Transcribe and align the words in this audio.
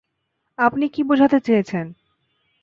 আপনি 0.57 0.85
কি 0.89 1.01
বোঝাতে 1.03 1.37
চেয়েছেন? 1.39 1.85